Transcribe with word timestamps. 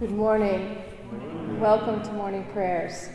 Good 0.00 0.12
morning. 0.12 0.78
Welcome 1.60 2.02
to 2.02 2.12
morning 2.14 2.44
prayers. 2.54 3.10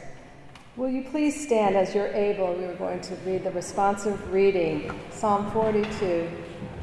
Will 0.76 0.90
you 0.90 1.04
please 1.04 1.44
stand 1.44 1.76
as 1.76 1.96
you're 1.96 2.14
able? 2.14 2.54
We 2.54 2.66
are 2.66 2.76
going 2.76 3.02
to 3.02 3.16
read 3.26 3.44
the 3.44 3.50
responsive 3.50 4.32
reading, 4.32 4.92
Psalm 5.10 5.50
42, 5.50 6.30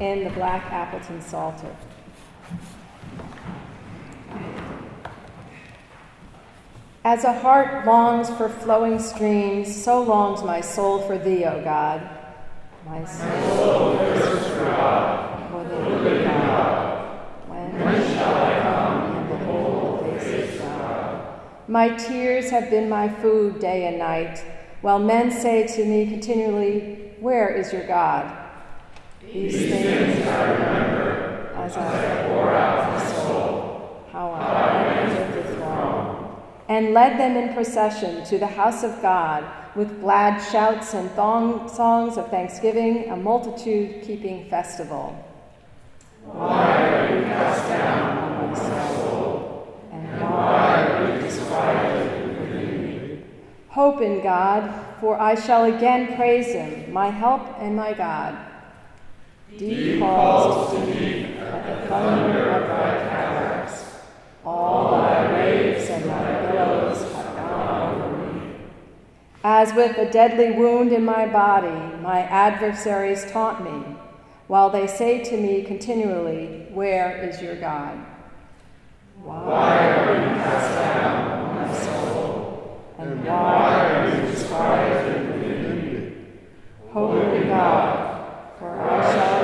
in 0.01 0.25
the 0.25 0.29
Black 0.31 0.63
Appleton 0.73 1.21
Psalter. 1.21 1.73
As 7.05 7.23
a 7.23 7.31
heart 7.39 7.85
longs 7.85 8.29
for 8.31 8.49
flowing 8.49 8.99
streams, 8.99 9.73
so 9.73 10.03
longs 10.03 10.43
my 10.43 10.59
soul 10.59 10.99
for 11.07 11.17
thee, 11.17 11.45
O 11.45 11.63
God. 11.63 12.09
My 12.85 13.05
soul 13.05 13.97
for 13.97 14.65
God, 14.65 15.49
for 15.49 15.63
the 15.63 15.79
living 15.79 16.23
God. 16.25 16.93
When, 17.47 17.79
when 17.79 18.01
shall 18.15 18.35
I 18.35 18.59
come 18.59 19.15
and 19.15 19.27
behold 19.29 20.05
the 20.05 20.19
face 20.19 20.55
of 20.55 20.59
God? 20.59 21.41
My 21.73 21.89
tears 21.89 22.51
have 22.51 22.69
been 22.69 22.87
my 22.87 23.09
food 23.09 23.57
day 23.57 23.87
and 23.87 23.97
night, 23.97 24.37
while 24.81 24.99
men 24.99 25.31
say 25.31 25.65
to 25.65 25.83
me 25.83 26.05
continually, 26.05 27.15
Where 27.19 27.49
is 27.49 27.73
your 27.73 27.87
God? 27.87 28.31
These 29.19 29.57
things 29.71 30.27
I 30.27 30.51
remember 30.51 31.51
as 31.55 31.75
I 31.75 32.27
pour 32.27 32.53
out 32.53 32.93
my 32.93 33.03
soul, 33.13 34.05
how 34.11 34.29
I 34.33 34.85
entered 34.99 35.43
the 35.43 35.55
throne 35.55 36.35
and 36.69 36.93
led 36.93 37.17
them 37.17 37.35
in 37.37 37.55
procession 37.55 38.23
to 38.25 38.37
the 38.37 38.45
house 38.45 38.83
of 38.83 39.01
God 39.01 39.43
with 39.75 39.99
glad 39.99 40.37
shouts 40.51 40.93
and 40.93 41.09
thong- 41.11 41.67
songs 41.67 42.17
of 42.17 42.29
thanksgiving, 42.29 43.09
a 43.09 43.15
multitude 43.15 44.03
keeping 44.03 44.45
festival. 44.47 45.15
Why 46.25 46.77
are 46.77 47.15
you 47.17 47.23
cast 47.23 47.67
down, 47.67 48.51
my 48.51 48.59
soul? 48.59 49.49
And 49.91 50.21
why 50.21 50.85
are 50.85 51.15
you 51.15 51.21
disquieted 51.21 52.39
within 52.39 52.83
me? 52.83 53.23
Hope 53.73 54.01
in 54.01 54.21
God, 54.21 54.71
for 54.99 55.19
I 55.19 55.33
shall 55.33 55.63
again 55.63 56.15
praise 56.15 56.53
him, 56.53 56.93
my 56.93 57.09
help 57.09 57.41
and 57.59 57.75
my 57.75 57.91
God. 57.93 58.37
Deep 59.57 59.97
calls 59.97 60.73
to 60.73 60.79
me 60.79 61.37
at 61.39 61.81
the 61.81 61.87
thunder 61.87 62.51
of 62.51 62.67
thy 62.67 63.09
cataracts. 63.09 63.95
All 64.45 64.91
thy 64.91 65.33
waves 65.33 65.89
and 65.89 66.03
thy 66.03 66.51
billows 66.51 67.01
have 67.13 67.35
gone 67.35 68.01
over 68.01 68.33
me. 68.33 68.51
As 69.43 69.73
with 69.73 69.97
a 69.97 70.11
deadly 70.11 70.51
wound 70.51 70.93
in 70.93 71.03
my 71.03 71.25
body, 71.25 71.97
my 72.03 72.19
adversaries 72.21 73.25
taunt 73.31 73.63
me, 73.63 73.95
while 74.45 74.69
they 74.69 74.85
say 74.85 75.23
to 75.23 75.35
me 75.35 75.63
continually, 75.63 76.67
Where 76.71 77.27
is 77.27 77.41
your 77.41 77.55
God? 77.55 77.97
Why 79.23 79.89
are 79.89 80.13
you 80.13 80.35
cast 80.35 80.75
down, 80.75 81.12
me? 83.23 83.29
Hope 86.91 87.33
in 87.33 87.47
God, 87.47 88.59
for 88.59 88.79
I 88.79 89.13
shall 89.13 89.42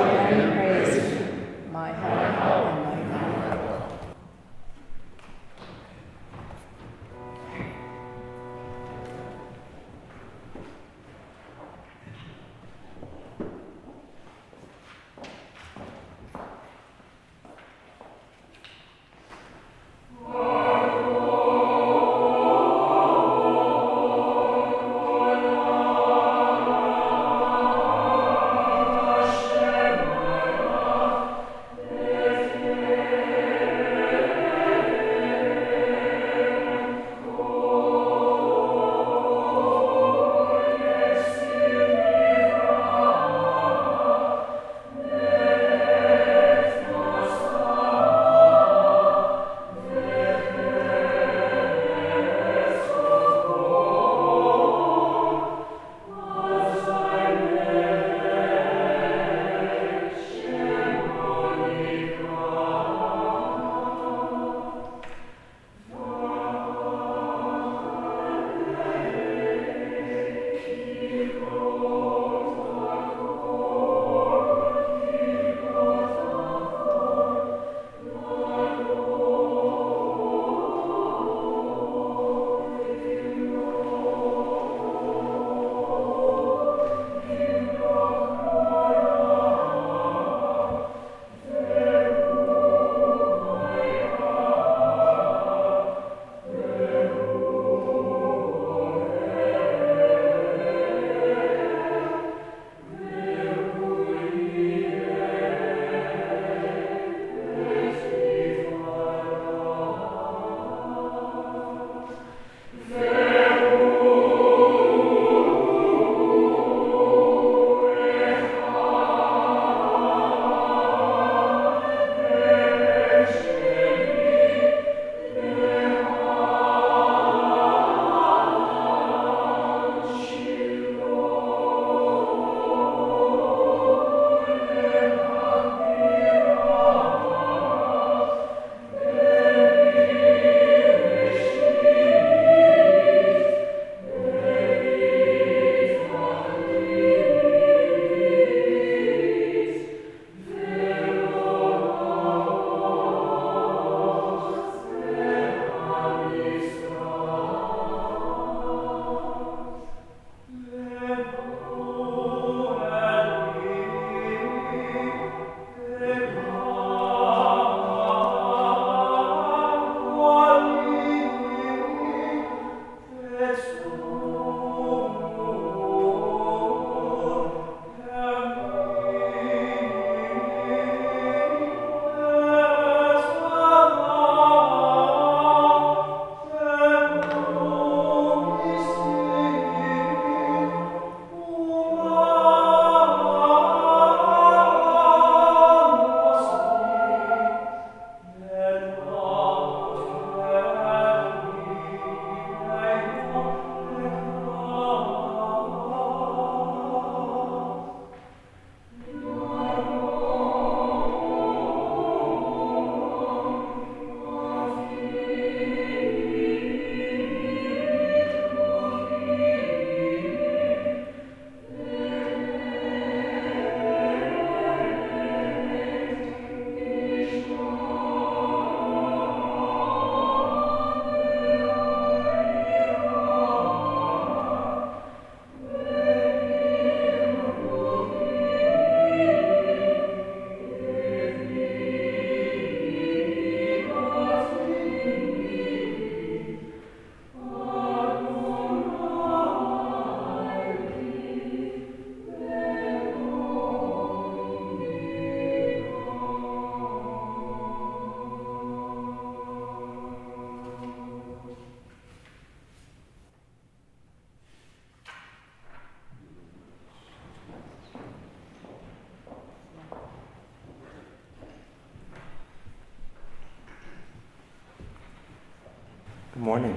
Good 276.40 276.46
morning. 276.46 276.76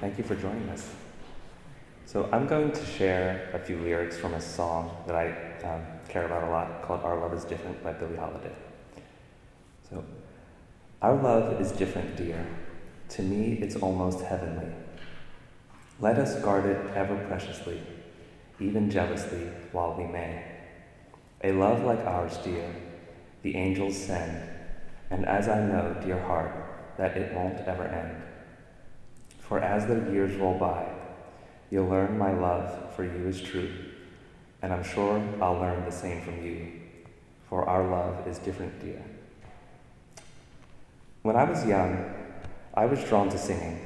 Thank 0.00 0.16
you 0.16 0.24
for 0.24 0.34
joining 0.34 0.66
us. 0.70 0.88
So, 2.06 2.30
I'm 2.32 2.46
going 2.46 2.72
to 2.72 2.86
share 2.86 3.50
a 3.52 3.58
few 3.58 3.76
lyrics 3.76 4.16
from 4.16 4.32
a 4.32 4.40
song 4.40 4.96
that 5.06 5.14
I 5.14 5.26
um, 5.68 5.82
care 6.08 6.24
about 6.24 6.44
a 6.44 6.50
lot 6.50 6.80
called 6.80 7.02
Our 7.02 7.20
Love 7.20 7.34
is 7.34 7.44
Different 7.44 7.84
by 7.84 7.92
Billie 7.92 8.16
Holiday. 8.16 8.54
So, 9.90 10.02
Our 11.02 11.22
love 11.22 11.60
is 11.60 11.72
different, 11.72 12.16
dear. 12.16 12.46
To 13.10 13.22
me, 13.22 13.58
it's 13.60 13.76
almost 13.76 14.22
heavenly. 14.22 14.72
Let 16.00 16.18
us 16.18 16.42
guard 16.42 16.64
it 16.64 16.96
ever 16.96 17.22
preciously, 17.28 17.82
even 18.58 18.90
jealously, 18.90 19.50
while 19.72 19.94
we 19.94 20.06
may. 20.06 20.42
A 21.44 21.52
love 21.52 21.84
like 21.84 22.00
ours, 22.06 22.38
dear, 22.38 22.74
the 23.42 23.56
angels 23.56 23.94
send, 23.94 24.48
and 25.10 25.26
as 25.26 25.48
I 25.48 25.60
know, 25.66 25.94
dear 26.02 26.18
heart, 26.18 26.71
that 26.96 27.16
it 27.16 27.34
won't 27.34 27.58
ever 27.66 27.84
end. 27.84 28.22
For 29.40 29.58
as 29.58 29.86
the 29.86 30.12
years 30.12 30.34
roll 30.36 30.58
by, 30.58 30.86
you'll 31.70 31.88
learn 31.88 32.18
my 32.18 32.32
love 32.32 32.94
for 32.94 33.04
you 33.04 33.28
is 33.28 33.40
true, 33.40 33.70
and 34.62 34.72
I'm 34.72 34.84
sure 34.84 35.22
I'll 35.40 35.58
learn 35.58 35.84
the 35.84 35.92
same 35.92 36.22
from 36.22 36.44
you, 36.44 36.72
for 37.48 37.68
our 37.68 37.88
love 37.88 38.26
is 38.26 38.38
different, 38.38 38.80
dear. 38.80 39.02
When 41.22 41.36
I 41.36 41.44
was 41.44 41.66
young, 41.66 42.12
I 42.74 42.86
was 42.86 43.02
drawn 43.04 43.28
to 43.30 43.38
singing. 43.38 43.78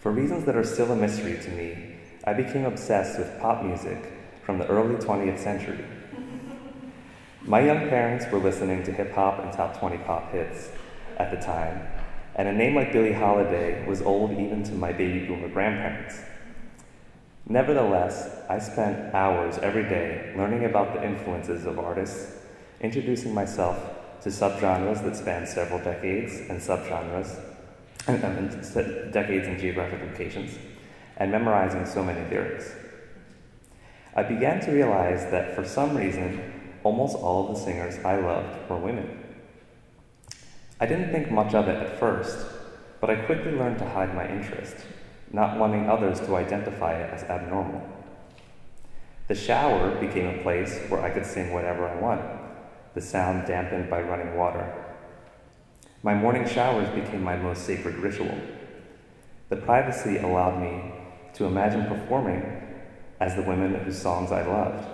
For 0.00 0.12
reasons 0.12 0.44
that 0.44 0.56
are 0.56 0.64
still 0.64 0.92
a 0.92 0.96
mystery 0.96 1.38
to 1.42 1.50
me, 1.50 1.96
I 2.24 2.32
became 2.34 2.64
obsessed 2.64 3.18
with 3.18 3.40
pop 3.40 3.64
music 3.64 4.12
from 4.42 4.58
the 4.58 4.66
early 4.66 4.96
20th 4.96 5.38
century. 5.38 5.84
My 7.42 7.60
young 7.60 7.88
parents 7.88 8.26
were 8.30 8.38
listening 8.38 8.82
to 8.84 8.92
hip 8.92 9.12
hop 9.12 9.38
and 9.38 9.52
top 9.52 9.78
20 9.78 9.98
pop 9.98 10.30
hits, 10.32 10.70
at 11.18 11.30
the 11.30 11.36
time, 11.44 11.86
and 12.34 12.48
a 12.48 12.52
name 12.52 12.74
like 12.74 12.92
Billie 12.92 13.12
Holiday 13.12 13.86
was 13.86 14.00
old 14.00 14.30
even 14.32 14.62
to 14.64 14.72
my 14.72 14.92
baby 14.92 15.26
boomer 15.26 15.48
grandparents. 15.48 16.20
Nevertheless, 17.46 18.42
I 18.48 18.58
spent 18.58 19.14
hours 19.14 19.58
every 19.58 19.82
day 19.82 20.34
learning 20.36 20.64
about 20.64 20.94
the 20.94 21.04
influences 21.04 21.66
of 21.66 21.78
artists, 21.78 22.36
introducing 22.80 23.34
myself 23.34 23.76
to 24.22 24.28
subgenres 24.28 25.02
that 25.02 25.16
span 25.16 25.46
several 25.46 25.78
decades 25.78 26.34
and 26.48 26.60
subgenres, 26.60 27.40
and, 28.06 29.12
decades 29.12 29.48
and 29.48 29.58
geographic 29.58 30.00
locations, 30.00 30.58
and 31.16 31.32
memorizing 31.32 31.86
so 31.86 32.04
many 32.04 32.20
lyrics. 32.30 32.70
I 34.14 34.22
began 34.22 34.60
to 34.60 34.70
realize 34.70 35.30
that 35.30 35.54
for 35.54 35.64
some 35.64 35.96
reason, 35.96 36.72
almost 36.84 37.16
all 37.16 37.48
of 37.48 37.56
the 37.56 37.64
singers 37.64 37.98
I 38.04 38.20
loved 38.20 38.68
were 38.68 38.76
women. 38.76 39.17
I 40.80 40.86
didn't 40.86 41.10
think 41.10 41.30
much 41.30 41.54
of 41.54 41.66
it 41.66 41.76
at 41.76 41.98
first, 41.98 42.46
but 43.00 43.10
I 43.10 43.16
quickly 43.16 43.52
learned 43.52 43.78
to 43.78 43.88
hide 43.88 44.14
my 44.14 44.28
interest, 44.28 44.76
not 45.32 45.58
wanting 45.58 45.88
others 45.88 46.20
to 46.20 46.36
identify 46.36 46.94
it 46.94 47.12
as 47.12 47.24
abnormal. 47.24 47.82
The 49.26 49.34
shower 49.34 49.90
became 50.00 50.26
a 50.38 50.42
place 50.42 50.78
where 50.88 51.02
I 51.02 51.10
could 51.10 51.26
sing 51.26 51.52
whatever 51.52 51.88
I 51.88 51.96
want, 51.96 52.22
the 52.94 53.00
sound 53.00 53.46
dampened 53.46 53.90
by 53.90 54.02
running 54.02 54.36
water. 54.36 54.72
My 56.02 56.14
morning 56.14 56.46
showers 56.46 56.88
became 56.90 57.22
my 57.22 57.36
most 57.36 57.64
sacred 57.64 57.96
ritual. 57.96 58.38
The 59.48 59.56
privacy 59.56 60.18
allowed 60.18 60.60
me 60.60 60.92
to 61.34 61.44
imagine 61.44 61.86
performing 61.86 62.62
as 63.20 63.34
the 63.34 63.42
women 63.42 63.74
whose 63.74 64.00
songs 64.00 64.30
I 64.30 64.46
loved. 64.46 64.86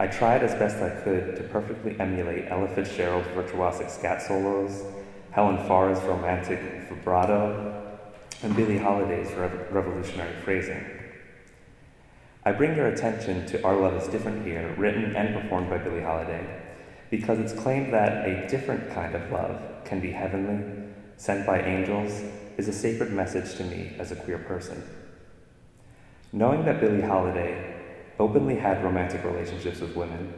I 0.00 0.06
tried 0.06 0.44
as 0.44 0.54
best 0.54 0.76
I 0.76 0.90
could 1.02 1.34
to 1.36 1.42
perfectly 1.42 1.98
emulate 1.98 2.46
Ella 2.48 2.68
Fitzgerald's 2.68 3.26
virtuosic 3.28 3.90
scat 3.90 4.22
solos, 4.22 4.84
Helen 5.32 5.58
Farr's 5.66 6.00
romantic 6.02 6.60
vibrato, 6.88 7.98
and 8.44 8.54
Billie 8.54 8.78
Holiday's 8.78 9.32
revolutionary 9.72 10.36
phrasing. 10.44 10.84
I 12.44 12.52
bring 12.52 12.76
your 12.76 12.86
attention 12.86 13.44
to 13.46 13.62
Our 13.64 13.74
Love 13.74 14.00
is 14.00 14.06
Different 14.06 14.46
here, 14.46 14.72
written 14.78 15.16
and 15.16 15.34
performed 15.34 15.68
by 15.68 15.78
Billie 15.78 16.02
Holiday, 16.02 16.46
because 17.10 17.40
it's 17.40 17.52
claimed 17.52 17.92
that 17.92 18.28
a 18.28 18.46
different 18.46 18.90
kind 18.92 19.16
of 19.16 19.32
love 19.32 19.60
can 19.84 19.98
be 19.98 20.12
heavenly, 20.12 20.92
sent 21.16 21.44
by 21.44 21.60
angels, 21.60 22.22
is 22.56 22.68
a 22.68 22.72
sacred 22.72 23.12
message 23.12 23.56
to 23.56 23.64
me 23.64 23.96
as 23.98 24.12
a 24.12 24.16
queer 24.16 24.38
person. 24.38 24.80
Knowing 26.32 26.64
that 26.64 26.80
Billie 26.80 27.02
Holiday 27.02 27.77
openly 28.18 28.56
had 28.56 28.82
romantic 28.82 29.24
relationships 29.24 29.80
with 29.80 29.94
women 29.94 30.32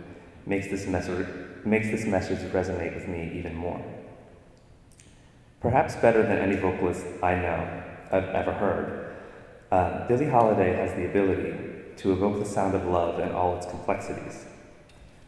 makes 0.46 0.68
this, 0.68 0.87
message, 0.87 1.26
makes 1.64 1.88
this 1.88 2.04
message 2.06 2.38
resonate 2.52 2.94
with 2.94 3.08
me 3.08 3.32
even 3.34 3.54
more. 3.54 3.82
Perhaps 5.60 5.96
better 5.96 6.22
than 6.22 6.38
any 6.38 6.56
vocalist 6.56 7.04
I 7.22 7.34
know 7.34 7.82
I've 8.10 8.25
ever 8.25 8.52
heard, 8.52 9.14
uh, 9.70 10.06
Billie 10.08 10.28
Holiday 10.28 10.75
has 10.75 10.94
the 10.94 11.06
ability 11.06 11.54
to 11.99 12.12
evoke 12.12 12.38
the 12.38 12.46
sound 12.46 12.75
of 12.75 12.84
love 12.87 13.20
in 13.20 13.30
all 13.32 13.56
its 13.56 13.66
complexities 13.66 14.46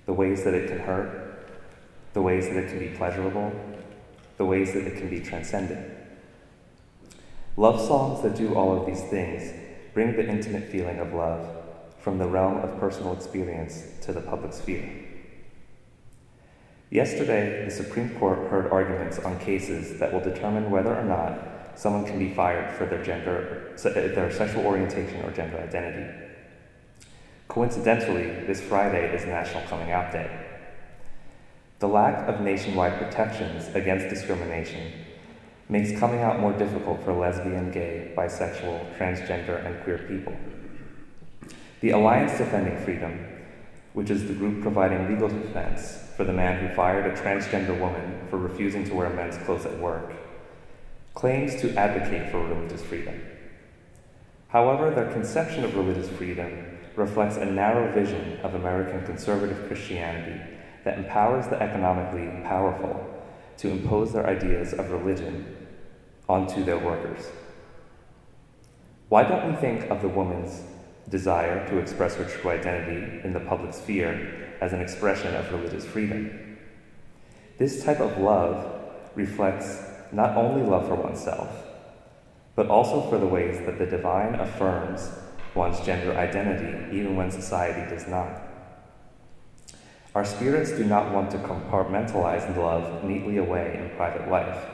the 0.05 0.13
ways 0.13 0.43
that 0.43 0.53
it 0.53 0.69
can 0.69 0.81
hurt, 0.81 1.49
the 2.13 2.21
ways 2.21 2.49
that 2.49 2.57
it 2.57 2.69
can 2.69 2.79
be 2.81 2.89
pleasurable, 2.89 3.53
the 4.37 4.45
ways 4.45 4.73
that 4.73 4.85
it 4.85 4.97
can 4.97 5.09
be 5.09 5.21
transcendent. 5.21 5.97
Love 7.57 7.81
songs 7.81 8.21
that 8.23 8.35
do 8.35 8.53
all 8.55 8.77
of 8.77 8.85
these 8.85 9.03
things 9.05 9.53
bring 9.95 10.17
the 10.17 10.27
intimate 10.27 10.65
feeling 10.65 10.99
of 10.99 11.13
love 11.15 11.62
from 12.03 12.19
the 12.19 12.27
realm 12.27 12.59
of 12.59 12.79
personal 12.81 13.13
experience 13.15 13.85
to 14.03 14.13
the 14.13 14.21
public 14.21 14.53
sphere. 14.53 14.93
Yesterday, 16.91 17.65
the 17.65 17.71
Supreme 17.71 18.11
Court 18.19 18.51
heard 18.51 18.71
arguments 18.71 19.19
on 19.21 19.39
cases 19.39 19.99
that 19.99 20.13
will 20.13 20.21
determine 20.21 20.71
whether 20.71 20.95
or 20.95 21.05
not 21.05 21.79
someone 21.79 22.05
can 22.05 22.19
be 22.19 22.35
fired 22.35 22.71
for 22.77 22.85
their 22.85 23.03
gender, 23.03 23.75
uh, 23.83 23.89
their 23.89 24.31
sexual 24.31 24.67
orientation 24.67 25.23
or 25.23 25.31
gender 25.31 25.59
identity. 25.59 26.29
Coincidentally, 27.49 28.45
this 28.47 28.61
Friday 28.61 29.15
is 29.15 29.25
National 29.25 29.63
Coming 29.69 29.91
Out 29.91 30.13
Day. 30.13 30.31
The 31.79 31.89
lack 31.89 32.29
of 32.29 32.41
nationwide 32.41 32.99
protections 32.99 33.75
against 33.75 34.09
discrimination 34.09 34.93
makes 35.69 35.99
coming 35.99 36.21
out 36.21 36.41
more 36.41 36.53
difficult 36.53 37.03
for 37.05 37.13
lesbian, 37.13 37.71
gay, 37.71 38.13
bisexual, 38.17 38.97
transgender, 38.99 39.65
and 39.65 39.83
queer 39.83 39.99
people. 39.99 40.37
The 41.83 41.91
Alliance 41.91 42.39
Defending 42.39 42.79
Freedom, 42.85 43.19
which 43.93 44.09
is 44.09 44.29
the 44.29 44.35
group 44.35 44.63
providing 44.63 45.09
legal 45.09 45.27
defense 45.27 45.99
for 46.17 46.23
the 46.23 46.33
man 46.33 46.61
who 46.61 46.73
fired 46.77 47.07
a 47.07 47.21
transgender 47.21 47.77
woman 47.81 48.21
for 48.31 48.39
refusing 48.39 48.85
to 48.85 48.95
wear 48.95 49.11
men's 49.11 49.37
clothes 49.39 49.67
at 49.67 49.77
work, 49.81 50.13
claims 51.15 51.61
to 51.61 51.75
advocate 51.75 52.31
for 52.31 52.47
religious 52.47 52.85
freedom. 52.85 53.21
However, 54.47 54.93
their 54.93 55.11
conception 55.11 55.65
of 55.65 55.75
religious 55.75 56.09
freedom 56.11 56.79
reflects 56.95 57.37
a 57.37 57.47
narrow 57.47 57.93
vision 57.93 58.39
of 58.45 58.55
American 58.55 59.05
conservative 59.05 59.67
Christianity 59.67 60.41
that 60.85 60.99
empowers 60.99 61.49
the 61.49 61.61
economically 61.61 62.29
powerful 62.45 63.13
to 63.57 63.71
impose 63.71 64.13
their 64.13 64.29
ideas 64.29 64.73
of 64.73 64.93
religion 64.93 65.67
onto 66.29 66.63
their 66.63 66.79
workers. 66.79 67.27
Why 69.09 69.25
don't 69.25 69.51
we 69.51 69.57
think 69.57 69.91
of 69.91 70.01
the 70.01 70.09
woman's 70.09 70.63
desire 71.09 71.69
to 71.69 71.79
express 71.79 72.15
her 72.17 72.25
true 72.25 72.51
identity 72.51 73.21
in 73.25 73.33
the 73.33 73.41
public 73.41 73.75
sphere 73.75 74.57
as 74.61 74.73
an 74.73 74.81
expression 74.81 75.35
of 75.35 75.53
religious 75.53 75.85
freedom. 75.85 76.59
This 77.59 77.85
type 77.85 78.01
of 78.01 78.19
love 78.19 78.81
reflects 79.15 79.83
not 80.13 80.37
only 80.37 80.63
love 80.63 80.89
for 80.89 80.95
oneself, 80.95 81.49
but 82.55 82.69
also 82.69 83.09
for 83.09 83.19
the 83.19 83.27
ways 83.27 83.65
that 83.67 83.79
the 83.79 83.87
divine 83.87 84.35
affirms 84.37 85.11
one's 85.55 85.81
gender 85.81 86.17
identity 86.17 86.97
even 86.97 87.17
when 87.17 87.31
society 87.31 87.89
does 87.95 88.07
not. 88.09 88.43
Our 90.15 90.25
spirits 90.25 90.73
do 90.73 90.85
not 90.85 91.13
want 91.13 91.31
to 91.31 91.39
compartmentalize 91.39 92.57
love 92.57 93.03
neatly 93.05 93.39
away 93.39 93.79
in 93.79 93.97
private 93.97 94.31
life. 94.31 94.67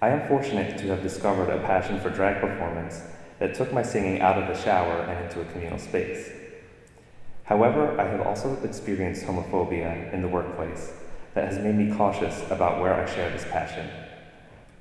I 0.00 0.10
am 0.10 0.28
fortunate 0.28 0.78
to 0.78 0.86
have 0.88 1.02
discovered 1.02 1.50
a 1.50 1.60
passion 1.66 1.98
for 2.00 2.10
drag 2.10 2.40
performance 2.40 3.02
that 3.38 3.54
took 3.54 3.72
my 3.72 3.82
singing 3.82 4.20
out 4.20 4.40
of 4.40 4.48
the 4.48 4.62
shower 4.62 5.02
and 5.02 5.24
into 5.24 5.40
a 5.40 5.44
communal 5.52 5.78
space. 5.78 6.30
However, 7.44 7.98
I 7.98 8.04
have 8.04 8.26
also 8.26 8.60
experienced 8.62 9.24
homophobia 9.24 10.12
in 10.12 10.22
the 10.22 10.28
workplace 10.28 10.92
that 11.34 11.50
has 11.50 11.58
made 11.62 11.76
me 11.76 11.94
cautious 11.96 12.44
about 12.50 12.80
where 12.80 12.94
I 12.94 13.06
share 13.06 13.30
this 13.30 13.44
passion, 13.44 13.88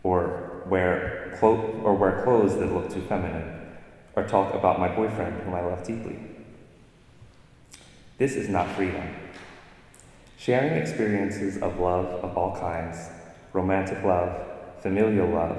or 0.03 0.63
where 0.67 1.37
clo- 1.39 1.79
or 1.83 1.93
wear 1.93 2.23
clothes 2.23 2.57
that 2.57 2.73
look 2.73 2.91
too 2.91 3.01
feminine, 3.01 3.61
or 4.15 4.23
talk 4.23 4.53
about 4.53 4.79
my 4.79 4.93
boyfriend 4.93 5.41
whom 5.43 5.53
I 5.53 5.61
love 5.61 5.85
deeply. 5.85 6.19
This 8.17 8.35
is 8.35 8.49
not 8.49 8.67
freedom. 8.71 9.15
Sharing 10.37 10.73
experiences 10.73 11.61
of 11.61 11.79
love 11.79 12.05
of 12.23 12.37
all 12.37 12.57
kinds, 12.59 12.97
romantic 13.53 14.03
love, 14.03 14.45
familial 14.81 15.27
love, 15.29 15.57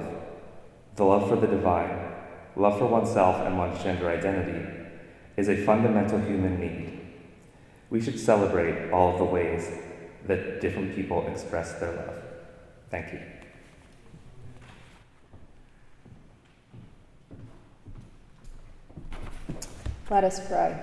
the 0.95 1.05
love 1.05 1.29
for 1.29 1.37
the 1.37 1.47
divine, 1.47 2.09
love 2.59 2.77
for 2.77 2.85
oneself 2.85 3.37
and 3.47 3.57
one's 3.57 3.81
gender 3.81 4.09
identity, 4.09 4.67
is 5.37 5.47
a 5.47 5.65
fundamental 5.65 6.19
human 6.19 6.59
need. 6.59 6.99
We 7.89 8.01
should 8.01 8.19
celebrate 8.19 8.91
all 8.91 9.13
of 9.13 9.17
the 9.17 9.25
ways 9.25 9.71
that 10.27 10.59
different 10.59 10.93
people 10.93 11.25
express 11.27 11.79
their 11.79 11.95
love. 11.95 12.21
Thank 12.91 13.13
you. 13.13 13.21
Let 20.09 20.25
us 20.25 20.45
pray. 20.45 20.77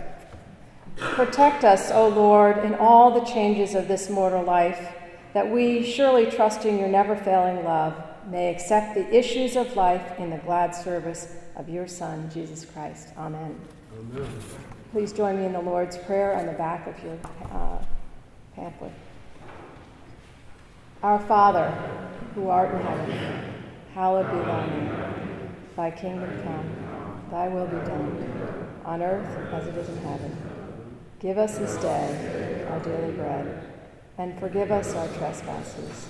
Protect 0.96 1.62
us, 1.62 1.90
O 1.90 2.08
Lord, 2.08 2.58
in 2.64 2.74
all 2.76 3.10
the 3.10 3.26
changes 3.26 3.74
of 3.74 3.86
this 3.86 4.08
mortal 4.08 4.42
life, 4.42 4.94
that 5.34 5.50
we, 5.50 5.84
surely 5.84 6.30
trusting 6.30 6.78
your 6.78 6.88
never 6.88 7.14
failing 7.14 7.62
love, 7.64 8.02
may 8.30 8.54
accept 8.54 8.94
the 8.94 9.14
issues 9.14 9.56
of 9.56 9.76
life 9.76 10.18
in 10.18 10.30
the 10.30 10.38
glad 10.38 10.74
service 10.74 11.28
of 11.56 11.68
your 11.68 11.88
Son, 11.88 12.30
Jesus 12.32 12.64
Christ. 12.64 13.08
Amen. 13.16 13.58
Amen. 13.98 14.28
Please 14.92 15.12
join 15.12 15.38
me 15.38 15.46
in 15.46 15.52
the 15.52 15.60
Lord's 15.60 15.96
Prayer 15.98 16.34
on 16.34 16.46
the 16.46 16.52
back 16.52 16.86
of 16.86 17.02
your 17.02 17.18
uh, 17.50 17.78
pamphlet. 18.54 18.92
Our 21.02 21.18
Father, 21.20 21.70
who 22.34 22.48
art 22.48 22.74
in 22.74 22.80
heaven, 22.80 23.54
hallowed 23.94 24.30
be 24.30 24.38
thy 24.38 24.66
name. 24.66 25.52
Thy 25.76 25.90
kingdom 25.90 26.42
come, 26.42 27.26
thy 27.30 27.48
will 27.48 27.66
be 27.66 27.76
done, 27.86 28.70
on 28.84 29.02
earth 29.02 29.52
as 29.52 29.66
it 29.66 29.76
is 29.76 29.88
in 29.88 29.98
heaven. 29.98 30.36
Give 31.20 31.38
us 31.38 31.58
this 31.58 31.76
day 31.76 32.66
our 32.70 32.80
daily 32.80 33.12
bread, 33.12 33.62
and 34.18 34.38
forgive 34.38 34.70
us 34.70 34.94
our 34.94 35.08
trespasses, 35.08 36.06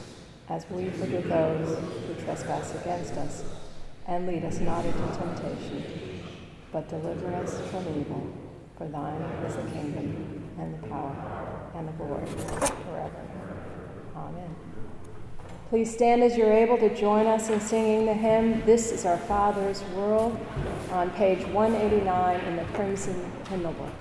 as 0.48 0.68
we 0.70 0.90
forgive 0.90 1.28
those 1.28 1.78
who 1.78 2.24
trespass 2.24 2.74
against 2.80 3.14
us. 3.14 3.44
And 4.08 4.26
lead 4.26 4.44
us 4.44 4.60
not 4.60 4.84
into 4.84 4.98
temptation, 5.18 6.22
but 6.72 6.88
deliver 6.88 7.34
us 7.34 7.60
from 7.70 7.88
evil. 7.88 8.32
For 8.78 8.86
thine 8.86 9.20
is 9.46 9.56
the 9.56 9.62
kingdom, 9.62 10.48
and 10.58 10.74
the 10.74 10.86
power, 10.86 11.70
and 11.74 11.88
the 11.88 11.92
glory, 11.92 12.26
forever. 12.26 13.28
Amen. 14.14 14.54
Please 15.70 15.92
stand 15.92 16.22
as 16.22 16.36
you're 16.36 16.52
able 16.52 16.78
to 16.78 16.94
join 16.94 17.26
us 17.26 17.48
in 17.48 17.60
singing 17.60 18.06
the 18.06 18.14
hymn, 18.14 18.64
This 18.64 18.92
is 18.92 19.04
Our 19.04 19.18
Father's 19.18 19.82
World, 19.96 20.38
on 20.92 21.10
page 21.10 21.44
189 21.46 22.40
in 22.40 22.56
the 22.56 22.64
Crimson 22.74 23.32
Hymnal 23.48 23.72
Book. 23.72 23.92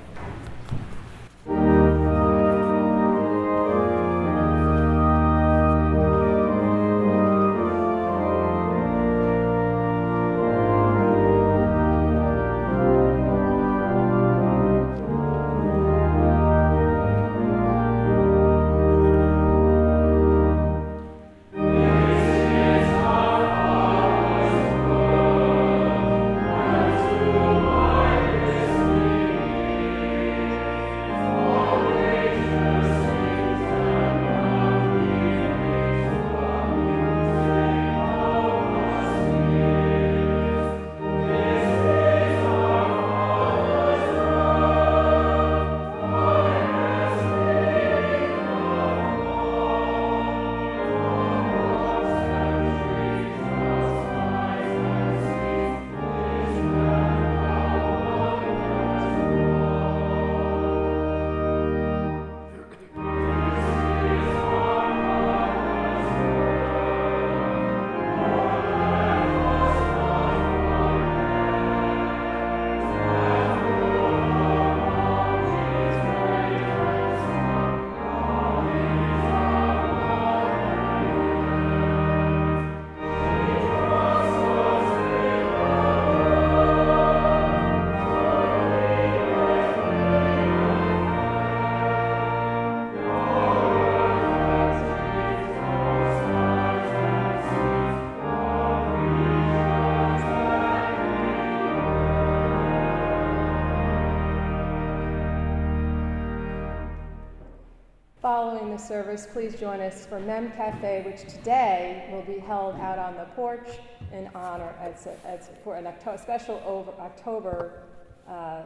The 108.75 108.81
service, 108.81 109.27
please 109.31 109.55
join 109.55 109.79
us 109.79 110.05
for 110.05 110.19
Mem 110.19 110.51
Cafe, 110.51 111.03
which 111.05 111.21
today 111.31 112.09
will 112.11 112.23
be 112.23 112.39
held 112.39 112.75
out 112.75 112.99
on 112.99 113.15
the 113.15 113.25
porch 113.35 113.69
in 114.11 114.29
honor 114.35 114.75
as, 114.81 115.07
a, 115.07 115.15
as 115.25 115.49
for 115.63 115.75
an 115.75 115.87
October, 115.87 116.17
special 116.17 116.61
over, 116.65 116.91
October 116.99 117.83
uh, 118.27 118.31
uh, 118.31 118.63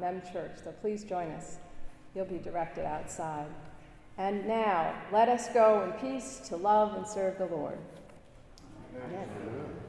Mem 0.00 0.22
Church. 0.32 0.52
So 0.64 0.72
please 0.80 1.04
join 1.04 1.28
us. 1.30 1.58
You'll 2.14 2.24
be 2.24 2.38
directed 2.38 2.84
outside. 2.84 3.46
And 4.18 4.46
now, 4.46 4.94
let 5.12 5.28
us 5.28 5.48
go 5.50 5.82
in 5.84 5.92
peace 5.92 6.40
to 6.48 6.56
love 6.56 6.96
and 6.96 7.06
serve 7.06 7.38
the 7.38 7.46
Lord. 7.46 7.78
Amen. 9.06 9.28
Amen. 9.40 9.81